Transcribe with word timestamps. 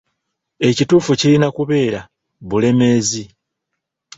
Ekituufu 0.67 1.11
kirina 1.19 1.47
kubeera 1.57 1.99
'Bulemeezi.' 2.07 3.25